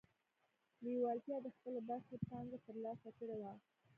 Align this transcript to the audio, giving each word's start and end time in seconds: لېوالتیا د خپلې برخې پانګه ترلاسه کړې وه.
لېوالتیا 0.83 1.37
د 1.41 1.47
خپلې 1.55 1.79
برخې 1.89 2.15
پانګه 2.27 2.57
ترلاسه 2.67 3.09
کړې 3.17 3.35
وه. 3.41 3.53